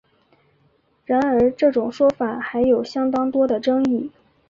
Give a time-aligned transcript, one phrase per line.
[1.05, 4.09] 然而这种说法还有相当多的争议。